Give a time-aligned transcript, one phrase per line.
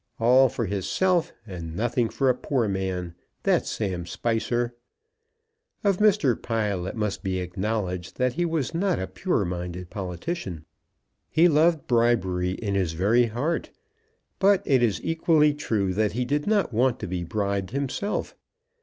[0.19, 3.13] All for hisself, and nothing for a poor man.
[3.43, 4.73] That's Sam Spicer."
[5.83, 6.41] Of Mr.
[6.41, 10.65] Pile, it must be acknowledged that he was not a pure minded politician.
[11.29, 13.69] He loved bribery in his very heart.
[14.39, 18.35] But it is equally true that he did not want to be bribed himself.